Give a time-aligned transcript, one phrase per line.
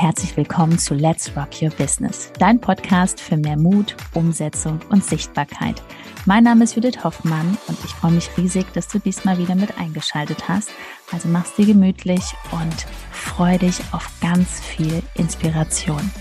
[0.00, 5.82] herzlich willkommen zu Let's Rock Your Business, dein Podcast für mehr Mut, Umsetzung und Sichtbarkeit.
[6.24, 9.76] Mein Name ist Judith Hoffmann und ich freue mich riesig, dass du diesmal wieder mit
[9.76, 10.70] eingeschaltet hast.
[11.10, 12.22] Also mach's dir gemütlich
[12.52, 16.12] und freu dich auf ganz viel Inspiration.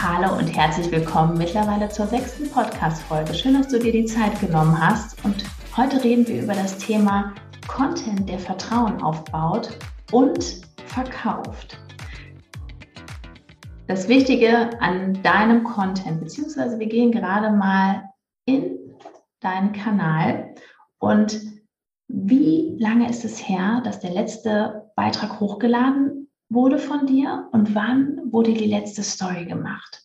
[0.00, 3.34] Hallo und herzlich willkommen mittlerweile zur sechsten Podcast-Folge.
[3.34, 5.44] Schön, dass du dir die Zeit genommen hast und
[5.76, 7.34] Heute reden wir über das Thema
[7.66, 9.76] Content, der Vertrauen aufbaut
[10.12, 11.76] und verkauft.
[13.88, 18.04] Das Wichtige an deinem Content, beziehungsweise wir gehen gerade mal
[18.46, 18.78] in
[19.40, 20.54] deinen Kanal
[20.98, 21.40] und
[22.06, 28.20] wie lange ist es her, dass der letzte Beitrag hochgeladen wurde von dir und wann
[28.30, 30.04] wurde die letzte Story gemacht?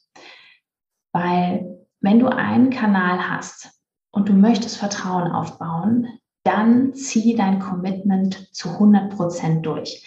[1.14, 3.79] Weil wenn du einen Kanal hast,
[4.12, 6.08] und du möchtest Vertrauen aufbauen,
[6.44, 10.06] dann zieh dein Commitment zu 100 Prozent durch.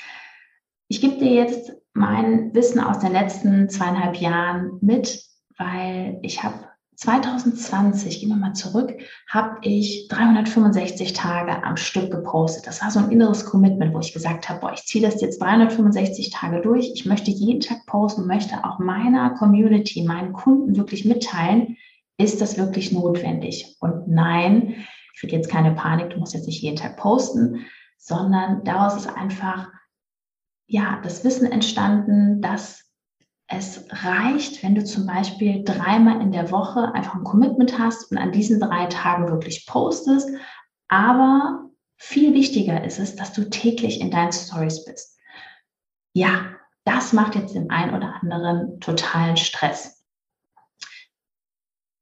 [0.89, 5.23] Ich gebe dir jetzt mein Wissen aus den letzten zweieinhalb Jahren mit,
[5.57, 8.95] weil ich habe 2020, gehen wir mal zurück,
[9.29, 12.67] habe ich 365 Tage am Stück gepostet.
[12.67, 15.41] Das war so ein inneres Commitment, wo ich gesagt habe, boah, ich ziehe das jetzt
[15.41, 16.93] 365 Tage durch.
[16.95, 21.77] Ich möchte jeden Tag posten, möchte auch meiner Community, meinen Kunden wirklich mitteilen,
[22.19, 23.77] ist das wirklich notwendig?
[23.81, 27.67] Und nein, ich kriege jetzt keine Panik, du musst jetzt nicht jeden Tag posten,
[27.99, 29.71] sondern daraus ist einfach,
[30.67, 32.83] ja, das Wissen entstanden, dass
[33.47, 38.19] es reicht, wenn du zum Beispiel dreimal in der Woche einfach ein Commitment hast und
[38.19, 40.31] an diesen drei Tagen wirklich postest.
[40.89, 41.69] Aber
[41.99, 45.19] viel wichtiger ist es, dass du täglich in deinen Stories bist.
[46.15, 50.02] Ja, das macht jetzt dem einen oder anderen totalen Stress.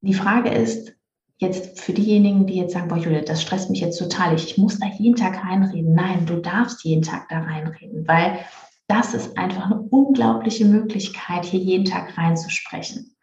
[0.03, 0.95] Die Frage ist
[1.39, 4.35] jetzt für diejenigen, die jetzt sagen, boah, Julia, das stresst mich jetzt total.
[4.35, 5.95] Ich, ich muss da jeden Tag reinreden.
[5.95, 8.41] Nein, du darfst jeden Tag da reinreden, weil
[8.89, 13.17] das ist einfach eine unglaubliche Möglichkeit, hier jeden Tag reinzusprechen.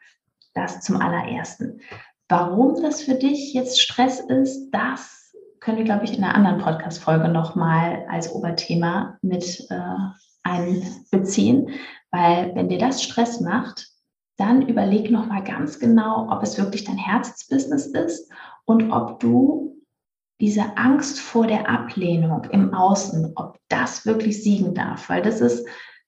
[0.54, 1.82] Das zum allerersten.
[2.30, 6.60] Warum das für dich jetzt Stress ist, das können wir, glaube ich, in einer anderen
[6.60, 9.98] Podcast-Folge nochmal als Oberthema mit äh,
[10.44, 11.70] einbeziehen.
[12.12, 13.88] Weil wenn dir das Stress macht,
[14.38, 18.32] dann überleg noch mal ganz genau, ob es wirklich dein Herzensbusiness ist
[18.66, 19.76] und ob du
[20.40, 25.68] diese Angst vor der Ablehnung im Außen, ob das wirklich siegen darf, weil das ist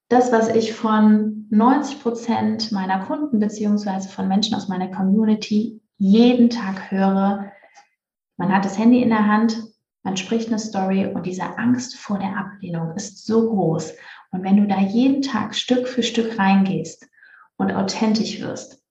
[0.10, 6.50] das, was ich von 90 Prozent meiner Kunden beziehungsweise von Menschen aus meiner Community jeden
[6.50, 7.52] Tag höre.
[8.38, 9.64] Man hat das Handy in der Hand,
[10.04, 13.94] man spricht eine Story und diese Angst vor der Ablehnung ist so groß.
[14.32, 17.09] Und wenn du da jeden Tag Stück für Stück reingehst
[17.60, 18.82] und authentisch wirst.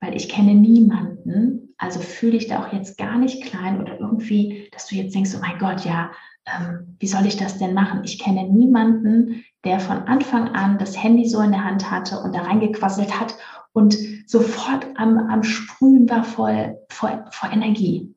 [0.00, 4.68] Weil ich kenne niemanden, also fühle dich da auch jetzt gar nicht klein oder irgendwie,
[4.72, 6.12] dass du jetzt denkst, oh mein Gott, ja,
[6.46, 8.02] ähm, wie soll ich das denn machen?
[8.04, 12.34] Ich kenne niemanden, der von Anfang an das Handy so in der Hand hatte und
[12.34, 13.36] da reingequasselt hat
[13.72, 18.14] und sofort am, am Sprühen war voll, vor, vor Energie.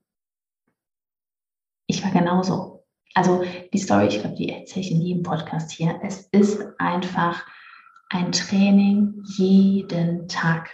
[1.88, 2.84] Ich war genauso.
[3.14, 3.44] Also
[3.74, 6.00] die Story, ich glaube, die erzähle ich in jedem Podcast hier.
[6.04, 7.46] Es ist einfach
[8.16, 10.70] ein Training jeden Tag.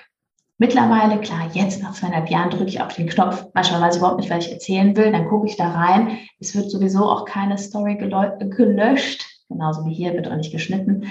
[0.59, 3.47] Mittlerweile, klar, jetzt nach zweieinhalb Jahren drücke ich auf den Knopf.
[3.55, 5.11] Manchmal weiß ich überhaupt nicht, was ich erzählen will.
[5.11, 6.19] Dann gucke ich da rein.
[6.39, 9.25] Es wird sowieso auch keine Story gelöscht.
[9.49, 11.07] Genauso wie hier wird auch nicht geschnitten.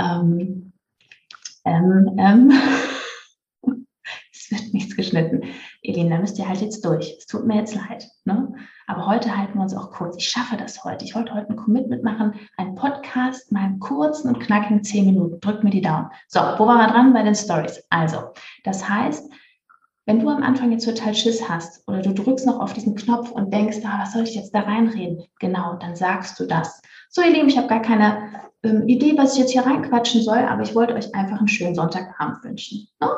[0.00, 0.72] Ähm,
[1.66, 2.52] ähm, ähm.
[4.32, 5.42] es wird nichts geschnitten.
[5.82, 7.14] Elena, müsst ihr halt jetzt durch.
[7.18, 8.08] Es tut mir jetzt leid.
[8.24, 8.54] Ne?
[8.86, 10.16] Aber heute halten wir uns auch kurz.
[10.16, 11.04] Ich schaffe das heute.
[11.04, 15.40] Ich wollte heute ein Commitment machen, einen Podcast, mal einen kurzen und knackigen 10 Minuten.
[15.40, 16.10] Drück mir die Daumen.
[16.28, 17.12] So, wo waren wir dran?
[17.12, 17.82] Bei den Stories.
[17.90, 18.18] Also,
[18.64, 19.30] das heißt,
[20.06, 23.30] wenn du am Anfang jetzt total Schiss hast oder du drückst noch auf diesen Knopf
[23.30, 25.24] und denkst, ah, was soll ich jetzt da reinreden?
[25.40, 26.82] Genau, dann sagst du das.
[27.08, 28.28] So, ihr Lieben, ich habe gar keine
[28.62, 31.74] ähm, Idee, was ich jetzt hier reinquatschen soll, aber ich wollte euch einfach einen schönen
[31.74, 32.86] Sonntagabend wünschen.
[33.00, 33.06] No?
[33.06, 33.14] Ne?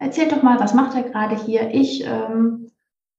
[0.00, 1.74] Erzählt doch mal, was macht ihr gerade hier?
[1.74, 2.67] Ich ähm,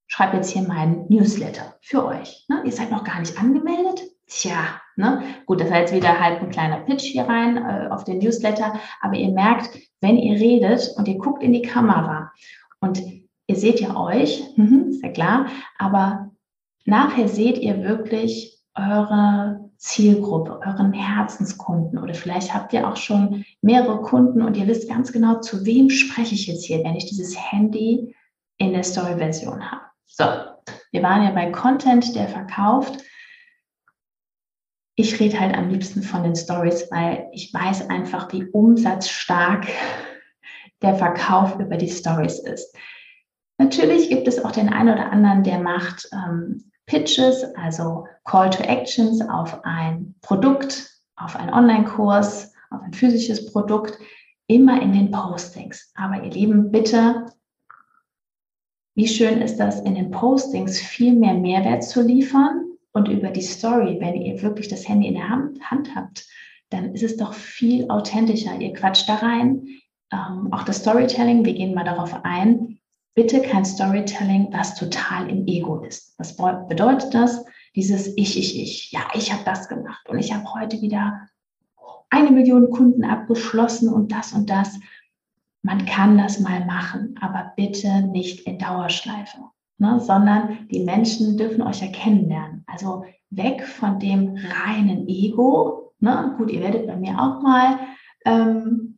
[0.09, 2.45] schreibe jetzt hier meinen Newsletter für euch.
[2.49, 2.63] Ne?
[2.65, 4.01] Ihr seid noch gar nicht angemeldet?
[4.27, 5.23] Tja, ne?
[5.45, 8.73] gut, das war jetzt wieder halt ein kleiner Pitch hier rein äh, auf den Newsletter,
[9.01, 9.69] aber ihr merkt,
[10.01, 12.31] wenn ihr redet und ihr guckt in die Kamera
[12.79, 13.01] und
[13.47, 15.45] ihr seht ja euch, mhm, ist ja klar,
[15.77, 16.31] aber
[16.85, 24.01] nachher seht ihr wirklich eure Zielgruppe, euren Herzenskunden oder vielleicht habt ihr auch schon mehrere
[24.01, 27.37] Kunden und ihr wisst ganz genau, zu wem spreche ich jetzt hier, wenn ich dieses
[27.51, 28.15] Handy
[28.57, 29.88] in der Story-Version habe.
[30.09, 30.25] So,
[30.91, 33.01] wir waren ja bei Content, der verkauft.
[34.95, 39.67] Ich rede halt am liebsten von den Stories, weil ich weiß einfach, wie umsatzstark
[40.81, 42.75] der Verkauf über die Stories ist.
[43.57, 48.63] Natürlich gibt es auch den einen oder anderen, der macht ähm, Pitches, also Call to
[48.63, 53.97] Actions auf ein Produkt, auf einen Online-Kurs, auf ein physisches Produkt,
[54.47, 55.91] immer in den Postings.
[55.95, 57.27] Aber ihr Lieben, bitte,
[58.99, 63.41] wie schön ist das, in den Postings viel mehr Mehrwert zu liefern und über die
[63.41, 65.57] Story, wenn ihr wirklich das Handy in der Hand,
[65.95, 66.27] habt,
[66.69, 68.59] dann ist es doch viel authentischer.
[68.59, 69.65] Ihr quatscht da rein.
[70.11, 72.77] Ähm, auch das Storytelling, wir gehen mal darauf ein.
[73.15, 76.15] Bitte kein Storytelling, was total im Ego ist.
[76.17, 76.35] Was
[76.67, 77.45] bedeutet das?
[77.77, 78.91] Dieses Ich, ich, ich.
[78.91, 81.25] Ja, ich habe das gemacht und ich habe heute wieder
[82.09, 84.77] eine Million Kunden abgeschlossen und das und das.
[85.61, 89.37] Man kann das mal machen, aber bitte nicht in Dauerschleife,
[89.77, 89.99] ne?
[89.99, 92.63] sondern die Menschen dürfen euch ja kennenlernen.
[92.67, 95.93] Also weg von dem reinen Ego.
[95.99, 96.33] Ne?
[96.37, 97.79] Gut, ihr werdet bei mir auch mal
[98.25, 98.97] ähm,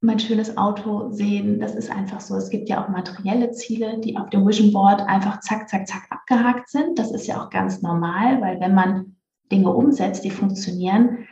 [0.00, 1.60] mein schönes Auto sehen.
[1.60, 2.36] Das ist einfach so.
[2.36, 6.06] Es gibt ja auch materielle Ziele, die auf dem Vision Board einfach zack, zack, zack
[6.10, 6.98] abgehakt sind.
[6.98, 9.16] Das ist ja auch ganz normal, weil wenn man
[9.50, 11.26] Dinge umsetzt, die funktionieren,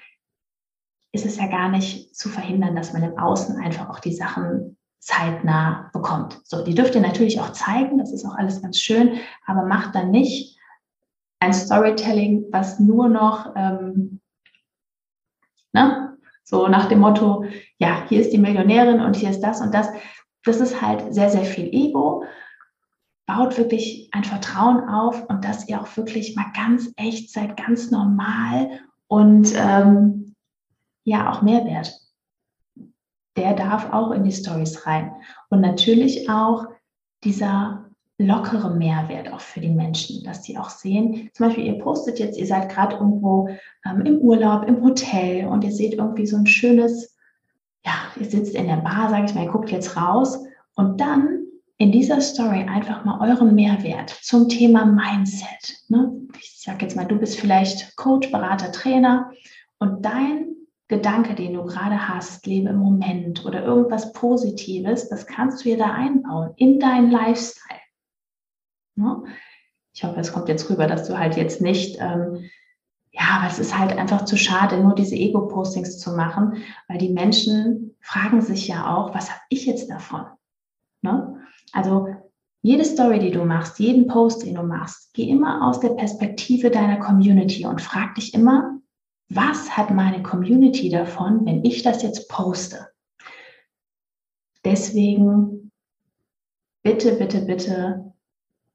[1.16, 4.76] ist es ja gar nicht zu verhindern, dass man im Außen einfach auch die Sachen
[5.00, 6.40] zeitnah bekommt.
[6.44, 9.94] So, die dürft ihr natürlich auch zeigen, das ist auch alles ganz schön, aber macht
[9.94, 10.58] dann nicht
[11.40, 14.20] ein Storytelling, was nur noch ähm,
[15.72, 17.44] ne, so nach dem Motto,
[17.78, 19.88] ja, hier ist die Millionärin und hier ist das und das.
[20.44, 22.24] Das ist halt sehr, sehr viel Ego.
[23.26, 27.90] Baut wirklich ein Vertrauen auf und dass ihr auch wirklich mal ganz echt seid, ganz
[27.90, 30.25] normal und ähm,
[31.06, 31.98] ja auch Mehrwert.
[33.36, 35.12] Der darf auch in die Stories rein.
[35.48, 36.66] Und natürlich auch
[37.24, 37.86] dieser
[38.18, 42.38] lockere Mehrwert auch für die Menschen, dass die auch sehen, zum Beispiel ihr postet jetzt,
[42.38, 43.48] ihr seid gerade irgendwo
[43.84, 47.14] ähm, im Urlaub, im Hotel und ihr seht irgendwie so ein schönes,
[47.84, 50.38] ja, ihr sitzt in der Bar, sage ich mal, ihr guckt jetzt raus
[50.76, 51.44] und dann
[51.76, 55.84] in dieser Story einfach mal euren Mehrwert zum Thema Mindset.
[55.88, 56.10] Ne?
[56.40, 59.30] Ich sage jetzt mal, du bist vielleicht Coach, Berater, Trainer
[59.78, 60.55] und dein
[60.88, 65.78] Gedanke, den du gerade hast, lebe im Moment oder irgendwas Positives, das kannst du dir
[65.78, 67.80] da einbauen in deinen Lifestyle.
[68.94, 69.24] Ne?
[69.92, 72.48] Ich hoffe, es kommt jetzt rüber, dass du halt jetzt nicht, ähm,
[73.10, 77.12] ja, aber es ist halt einfach zu schade, nur diese Ego-Postings zu machen, weil die
[77.12, 80.26] Menschen fragen sich ja auch, was habe ich jetzt davon?
[81.02, 81.40] Ne?
[81.72, 82.08] Also
[82.62, 86.70] jede Story, die du machst, jeden Post, den du machst, geh immer aus der Perspektive
[86.70, 88.75] deiner Community und frag dich immer,
[89.28, 92.88] was hat meine Community davon, wenn ich das jetzt poste?
[94.64, 95.70] Deswegen
[96.82, 98.12] bitte, bitte, bitte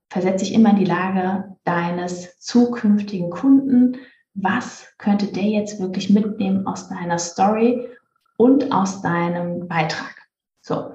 [0.09, 3.97] versetze dich immer in die Lage deines zukünftigen Kunden.
[4.33, 7.87] Was könnte der jetzt wirklich mitnehmen aus deiner Story
[8.37, 10.15] und aus deinem Beitrag?
[10.61, 10.91] So.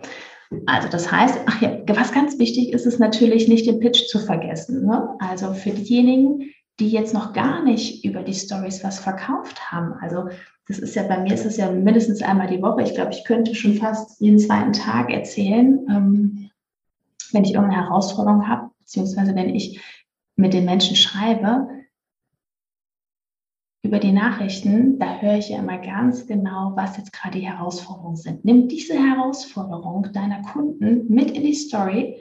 [0.67, 4.19] Also das heißt, ach ja, was ganz wichtig ist, ist natürlich nicht den Pitch zu
[4.19, 4.87] vergessen.
[4.87, 5.17] Ne?
[5.19, 9.95] Also für diejenigen, die jetzt noch gar nicht über die Stories was verkauft haben.
[9.95, 10.29] Also
[10.69, 12.83] das ist ja bei mir ist es ja mindestens einmal die Woche.
[12.83, 16.51] Ich glaube, ich könnte schon fast jeden zweiten Tag erzählen, ähm,
[17.33, 19.81] wenn ich irgendeine Herausforderung habe, beziehungsweise wenn ich
[20.37, 21.69] mit den Menschen schreibe.
[23.83, 28.17] Über die Nachrichten, da höre ich ja immer ganz genau, was jetzt gerade die Herausforderungen
[28.17, 28.45] sind.
[28.45, 32.21] Nimm diese Herausforderung deiner Kunden mit in die Story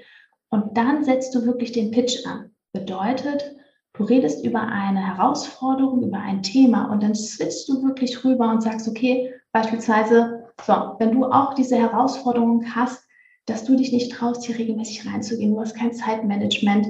[0.49, 2.51] und dann setzt du wirklich den Pitch an.
[2.71, 3.54] Bedeutet,
[3.97, 8.61] Du redest über eine Herausforderung, über ein Thema und dann switchst du wirklich rüber und
[8.61, 13.07] sagst, okay, beispielsweise, so, wenn du auch diese Herausforderung hast,
[13.45, 16.87] dass du dich nicht traust, hier regelmäßig reinzugehen, du hast kein Zeitmanagement,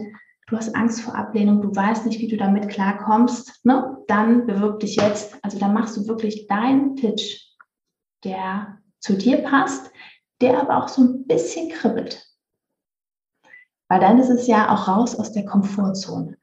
[0.48, 3.98] du hast Angst vor Ablehnung, du weißt nicht, wie du damit klarkommst, ne?
[4.08, 5.38] dann bewirb dich jetzt.
[5.44, 7.56] Also dann machst du wirklich deinen Pitch,
[8.24, 9.92] der zu dir passt,
[10.42, 12.26] der aber auch so ein bisschen kribbelt.
[13.90, 16.38] Weil dann ist es ja auch raus aus der Komfortzone.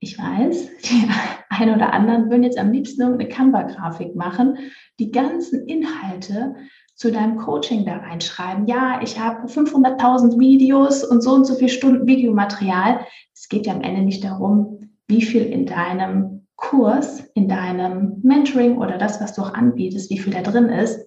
[0.00, 1.08] Ich weiß, die
[1.48, 4.58] einen oder anderen würden jetzt am liebsten irgendeine Canva-Grafik machen,
[4.98, 6.54] die ganzen Inhalte
[6.94, 8.66] zu deinem Coaching da reinschreiben.
[8.66, 13.06] Ja, ich habe 500.000 Videos und so und so viele Stunden Videomaterial.
[13.32, 18.78] Es geht ja am Ende nicht darum, wie viel in deinem Kurs, in deinem Mentoring
[18.78, 21.06] oder das, was du auch anbietest, wie viel da drin ist,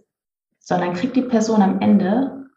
[0.59, 2.47] sondern kriegt die Person am Ende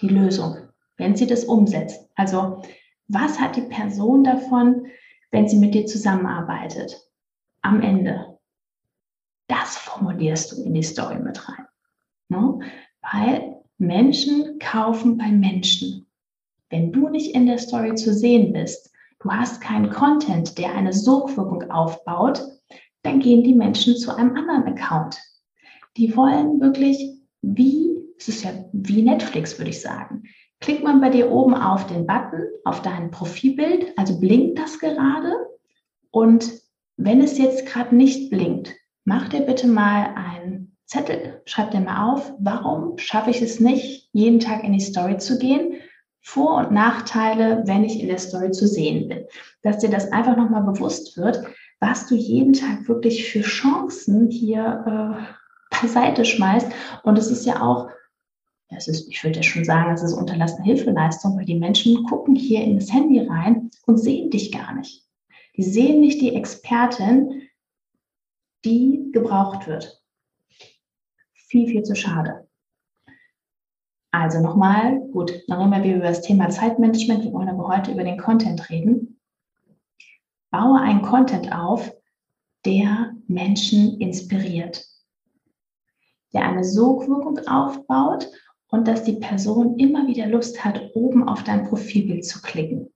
[0.00, 0.56] die Lösung,
[0.96, 2.10] wenn sie das umsetzt.
[2.16, 2.62] Also,
[3.06, 4.86] was hat die Person davon,
[5.30, 7.08] wenn sie mit dir zusammenarbeitet.
[7.62, 8.38] Am Ende.
[9.48, 11.66] Das formulierst du in die Story mit rein.
[12.28, 12.60] Ne?
[13.02, 16.06] Weil Menschen kaufen bei Menschen.
[16.68, 20.92] Wenn du nicht in der Story zu sehen bist, du hast keinen Content, der eine
[20.92, 22.42] Sogwirkung aufbaut,
[23.02, 25.18] dann gehen die Menschen zu einem anderen Account.
[25.96, 30.22] Die wollen wirklich wie, es ist ja wie Netflix, würde ich sagen.
[30.60, 35.32] Klickt man bei dir oben auf den Button, auf dein Profilbild, also blinkt das gerade.
[36.10, 36.52] Und
[36.96, 38.74] wenn es jetzt gerade nicht blinkt,
[39.04, 44.08] mach dir bitte mal einen Zettel, schreib dir mal auf, warum schaffe ich es nicht,
[44.12, 45.74] jeden Tag in die Story zu gehen?
[46.20, 49.24] Vor- und Nachteile, wenn ich in der Story zu sehen bin.
[49.62, 51.42] Dass dir das einfach nochmal bewusst wird,
[51.78, 56.70] was du jeden Tag wirklich für Chancen hier äh, beiseite schmeißt.
[57.04, 57.88] Und es ist ja auch,
[58.70, 62.36] es ist, ich würde ja schon sagen, es ist unterlassene Hilfeleistung, weil die Menschen gucken
[62.36, 65.06] hier in das Handy rein und sehen dich gar nicht.
[65.56, 67.42] Die sehen nicht die Expertin,
[68.64, 70.02] die gebraucht wird.
[71.32, 72.46] Viel, viel zu schade.
[74.12, 77.24] Also nochmal, gut, dann reden wir über das Thema Zeitmanagement.
[77.24, 79.20] Wir wollen aber heute über den Content reden.
[80.50, 81.92] Baue einen Content auf,
[82.64, 84.84] der Menschen inspiriert,
[86.32, 88.28] der eine Sogwirkung aufbaut
[88.70, 92.90] und dass die Person immer wieder Lust hat, oben auf dein Profilbild zu klicken.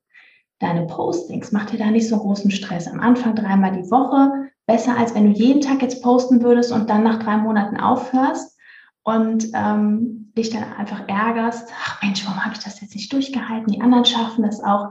[0.61, 2.87] Deine Postings, mach dir da nicht so großen Stress.
[2.87, 6.88] Am Anfang dreimal die Woche, besser als wenn du jeden Tag jetzt posten würdest und
[6.88, 8.57] dann nach drei Monaten aufhörst
[9.02, 11.71] und ähm, dich dann einfach ärgerst.
[11.85, 13.73] Ach Mensch, warum habe ich das jetzt nicht durchgehalten?
[13.73, 14.90] Die anderen schaffen das auch.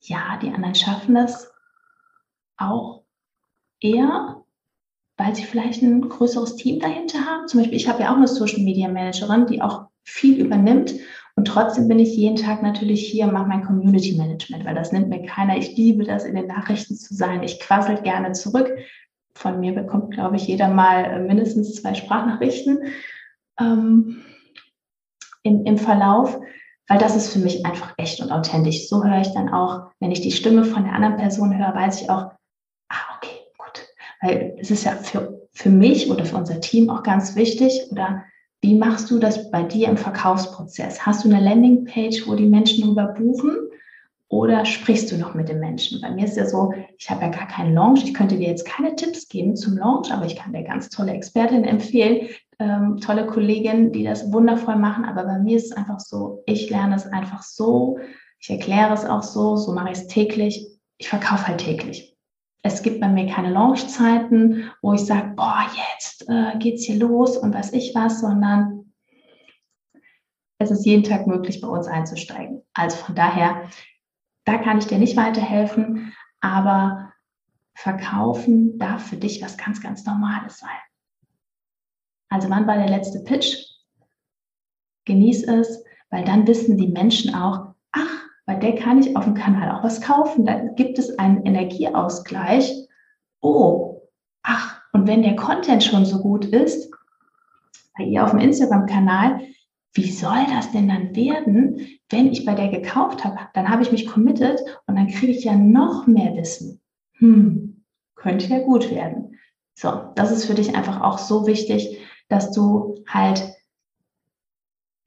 [0.00, 1.50] Ja, die anderen schaffen das
[2.56, 3.04] auch
[3.80, 4.44] eher,
[5.16, 7.48] weil sie vielleicht ein größeres Team dahinter haben.
[7.48, 10.94] Zum Beispiel, ich habe ja auch eine Social Media Managerin, die auch viel übernimmt.
[11.36, 14.90] Und trotzdem bin ich jeden Tag natürlich hier und mache mein Community Management, weil das
[14.90, 15.56] nimmt mir keiner.
[15.56, 17.44] Ich liebe das, in den Nachrichten zu sein.
[17.44, 18.76] Ich quassel gerne zurück.
[19.34, 22.80] Von mir bekommt, glaube ich, jeder mal äh, mindestens zwei Sprachnachrichten
[23.60, 24.22] ähm,
[25.44, 26.40] im, im Verlauf,
[26.88, 28.88] weil das ist für mich einfach echt und authentisch.
[28.88, 32.02] So höre ich dann auch, wenn ich die Stimme von der anderen Person höre, weiß
[32.02, 32.32] ich auch,
[32.88, 33.86] ah, okay, gut.
[34.22, 38.24] Weil es ist ja für, für mich oder für unser Team auch ganz wichtig oder
[38.60, 41.06] wie machst du das bei dir im Verkaufsprozess?
[41.06, 43.56] Hast du eine Landingpage, wo die Menschen darüber buchen?
[44.30, 46.00] Oder sprichst du noch mit den Menschen?
[46.02, 48.04] Bei mir ist ja so, ich habe ja gar keinen Launch.
[48.04, 51.12] Ich könnte dir jetzt keine Tipps geben zum Launch, aber ich kann dir ganz tolle
[51.12, 55.04] Expertinnen empfehlen, ähm, tolle Kolleginnen, die das wundervoll machen.
[55.06, 57.98] Aber bei mir ist es einfach so, ich lerne es einfach so,
[58.40, 60.66] ich erkläre es auch so, so mache ich es täglich.
[60.98, 62.17] Ich verkaufe halt täglich.
[62.68, 67.38] Es gibt bei mir keine Launchzeiten, wo ich sage, boah, jetzt äh, geht's hier los
[67.38, 68.92] und weiß ich was, sondern
[70.58, 72.62] es ist jeden Tag möglich, bei uns einzusteigen.
[72.74, 73.70] Also von daher,
[74.44, 77.14] da kann ich dir nicht weiterhelfen, aber
[77.74, 80.68] verkaufen darf für dich was ganz, ganz Normales sein.
[82.28, 83.64] Also wann war der letzte Pitch?
[85.06, 87.67] Genieß es, weil dann wissen die Menschen auch,
[88.48, 90.46] bei der kann ich auf dem Kanal auch was kaufen.
[90.46, 92.88] Da gibt es einen Energieausgleich.
[93.42, 94.00] Oh,
[94.42, 96.90] ach, und wenn der Content schon so gut ist,
[97.98, 99.42] bei ihr auf dem Instagram-Kanal,
[99.92, 103.36] wie soll das denn dann werden, wenn ich bei der gekauft habe?
[103.52, 106.80] Dann habe ich mich committed und dann kriege ich ja noch mehr Wissen.
[107.18, 109.36] Hm, könnte ja gut werden.
[109.74, 111.98] So, das ist für dich einfach auch so wichtig,
[112.30, 113.44] dass du halt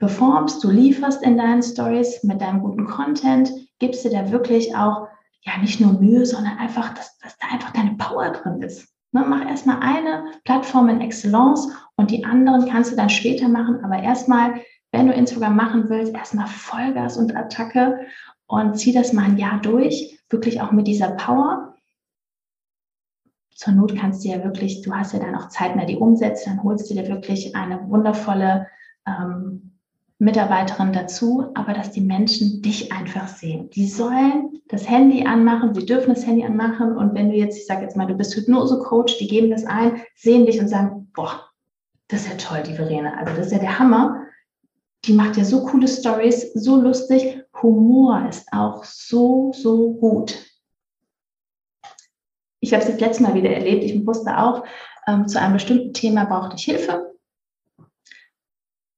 [0.02, 5.08] performst, du lieferst in deinen Stories mit deinem guten Content, gibst dir da wirklich auch
[5.44, 8.88] ja nicht nur Mühe, sondern einfach, dass, dass da einfach deine Power drin ist.
[9.12, 13.84] Ne, mach erstmal eine Plattform in Excellence und die anderen kannst du dann später machen,
[13.84, 18.00] aber erstmal, wenn du Instagram machen willst, erstmal Vollgas und Attacke
[18.48, 21.76] und zieh das mal ein Jahr durch, wirklich auch mit dieser Power.
[23.54, 26.50] Zur Not kannst du ja wirklich, du hast ja dann auch Zeit mehr die Umsätze,
[26.50, 28.66] dann holst du dir wirklich eine wundervolle
[29.06, 29.71] ähm,
[30.22, 33.72] Mitarbeiterin dazu, aber dass die Menschen dich einfach sehen.
[33.72, 37.66] Die sollen das Handy anmachen, sie dürfen das Handy anmachen und wenn du jetzt, ich
[37.66, 41.50] sage jetzt mal, du bist Hypnose-Coach, die geben das ein, sehen dich und sagen, boah,
[42.08, 44.28] das ist ja toll, die Verena, also das ist ja der Hammer.
[45.06, 47.44] Die macht ja so coole Stories, so lustig.
[47.64, 50.38] Humor ist auch so, so gut.
[52.60, 53.84] Ich habe es das letzte Mal wieder erlebt.
[53.84, 54.64] Ich wusste auch,
[55.08, 57.12] ähm, zu einem bestimmten Thema brauchte ich Hilfe.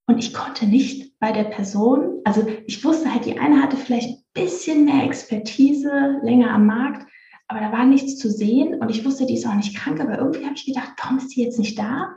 [0.06, 4.10] Und ich konnte nicht bei der Person, also ich wusste halt, die eine hatte vielleicht
[4.10, 7.08] ein bisschen mehr Expertise, länger am Markt,
[7.48, 10.18] aber da war nichts zu sehen und ich wusste, die ist auch nicht krank, aber
[10.18, 12.10] irgendwie habe ich gedacht, warum ist die jetzt nicht da?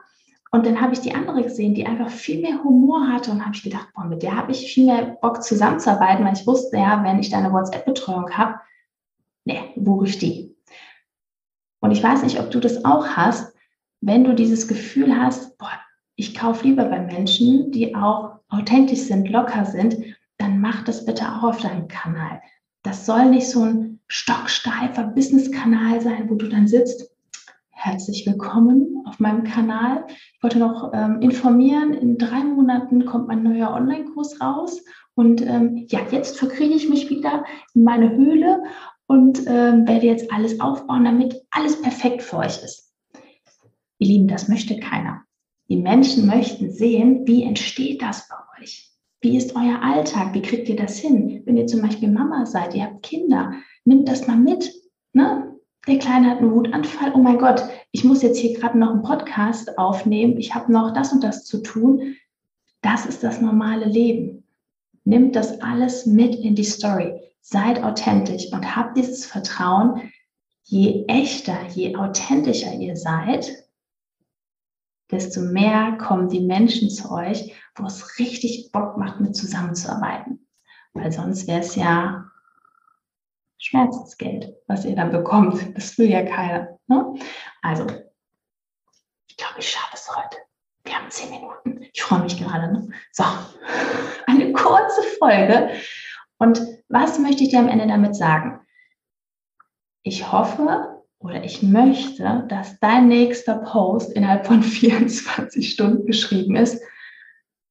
[0.50, 3.54] Und dann habe ich die andere gesehen, die einfach viel mehr Humor hatte und habe
[3.54, 7.04] ich gedacht, boah, mit der habe ich viel mehr Bock zusammenzuarbeiten, weil ich wusste ja,
[7.04, 8.58] wenn ich da eine WhatsApp-Betreuung habe,
[9.44, 10.56] ne, buche ich die.
[11.78, 13.54] Und ich weiß nicht, ob du das auch hast,
[14.00, 15.70] wenn du dieses Gefühl hast, boah,
[16.16, 19.96] ich kaufe lieber bei Menschen, die auch authentisch sind, locker sind,
[20.38, 22.40] dann mach das bitte auch auf deinem Kanal.
[22.82, 27.10] Das soll nicht so ein stocksteifer Business-Kanal sein, wo du dann sitzt.
[27.70, 30.06] Herzlich willkommen auf meinem Kanal.
[30.08, 34.82] Ich wollte noch ähm, informieren, in drei Monaten kommt mein neuer Online-Kurs raus
[35.14, 38.62] Und ähm, ja, jetzt verkriege ich mich wieder in meine Höhle
[39.06, 42.92] und ähm, werde jetzt alles aufbauen, damit alles perfekt für euch ist.
[43.98, 45.25] Ihr Lieben, das möchte keiner.
[45.68, 48.92] Die Menschen möchten sehen, wie entsteht das bei euch?
[49.20, 50.32] Wie ist euer Alltag?
[50.34, 51.42] Wie kriegt ihr das hin?
[51.44, 53.52] Wenn ihr zum Beispiel Mama seid, ihr habt Kinder,
[53.84, 54.72] nimmt das mal mit.
[55.12, 55.56] Ne?
[55.88, 57.12] Der Kleine hat einen Wutanfall.
[57.14, 60.36] Oh mein Gott, ich muss jetzt hier gerade noch einen Podcast aufnehmen.
[60.38, 62.14] Ich habe noch das und das zu tun.
[62.82, 64.44] Das ist das normale Leben.
[65.04, 67.14] Nimmt das alles mit in die Story.
[67.40, 70.12] Seid authentisch und habt dieses Vertrauen.
[70.62, 73.65] Je echter, je authentischer ihr seid,
[75.10, 80.46] desto mehr kommen die Menschen zu euch, wo es richtig Bock macht, mit zusammenzuarbeiten.
[80.94, 82.30] Weil sonst wäre es ja
[83.58, 85.76] Schmerzensgeld, was ihr dann bekommt.
[85.76, 86.78] Das will ja keiner.
[86.86, 87.14] Ne?
[87.62, 87.86] Also,
[89.28, 90.38] ich glaube, ich schaffe es heute.
[90.84, 91.82] Wir haben zehn Minuten.
[91.92, 92.72] Ich freue mich gerade.
[92.72, 92.88] Ne?
[93.12, 93.24] So,
[94.26, 95.70] eine kurze Folge.
[96.38, 98.60] Und was möchte ich dir am Ende damit sagen?
[100.02, 100.95] Ich hoffe,
[101.26, 106.80] oder ich möchte, dass dein nächster Post innerhalb von 24 Stunden geschrieben ist.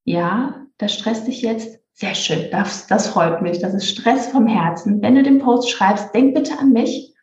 [0.04, 1.80] Ja, das stresst dich jetzt.
[1.94, 3.60] Sehr schön, das, das freut mich.
[3.60, 5.02] Das ist Stress vom Herzen.
[5.02, 7.14] Wenn du den Post schreibst, denk bitte an mich,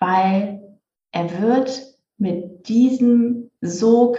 [0.00, 0.60] weil
[1.12, 1.80] er wird
[2.16, 4.18] mit diesem Sog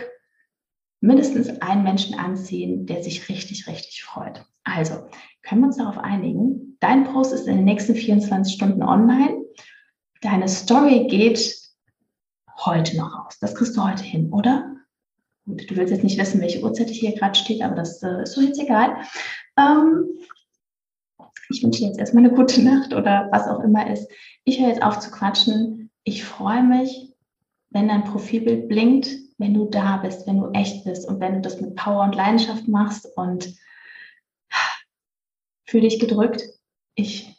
[1.02, 4.46] mindestens einen Menschen anziehen, der sich richtig, richtig freut.
[4.64, 4.96] Also,
[5.42, 6.78] können wir uns darauf einigen?
[6.80, 9.44] Dein Post ist in den nächsten 24 Stunden online
[10.22, 11.58] deine Story geht
[12.66, 13.38] heute noch raus.
[13.40, 14.76] Das kriegst du heute hin, oder?
[15.46, 18.36] Gut, du willst jetzt nicht wissen, welche Uhrzeit hier gerade steht, aber das äh, ist
[18.36, 18.98] doch jetzt egal.
[19.58, 20.06] Ähm,
[21.50, 24.10] ich wünsche dir jetzt erstmal eine gute Nacht oder was auch immer ist.
[24.44, 25.90] Ich höre jetzt auf zu quatschen.
[26.04, 27.14] Ich freue mich,
[27.72, 31.42] wenn dein Profilbild blinkt, wenn du da bist, wenn du echt bist und wenn du
[31.42, 33.56] das mit Power und Leidenschaft machst und
[35.66, 36.44] fühle dich gedrückt.
[36.96, 37.36] Ich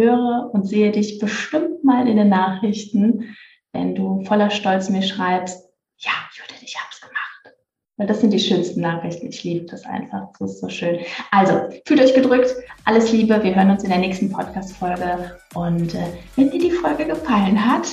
[0.00, 3.36] höre und sehe dich bestimmt mal in den Nachrichten,
[3.72, 7.56] wenn du voller Stolz mir schreibst, ja, Judith, ich habe es gemacht.
[7.96, 9.28] Weil das sind die schönsten Nachrichten.
[9.28, 10.28] Ich liebe das einfach.
[10.38, 11.00] Das ist so schön.
[11.30, 12.54] Also, fühlt euch gedrückt.
[12.84, 13.42] Alles Liebe.
[13.42, 15.38] Wir hören uns in der nächsten Podcast-Folge.
[15.54, 17.86] Und äh, wenn dir die Folge gefallen hat,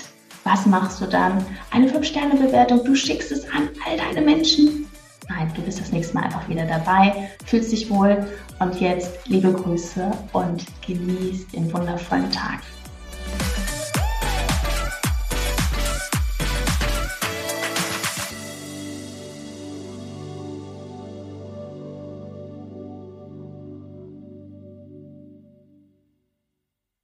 [0.46, 1.46] was machst du dann?
[1.72, 2.86] Eine 5-Sterne-Bewertung.
[2.86, 4.87] Du schickst es an all deine Menschen.
[5.30, 8.26] Nein, du bist das nächste Mal einfach wieder dabei, fühlst dich wohl
[8.60, 12.62] und jetzt liebe Grüße und genieß den wundervollen Tag.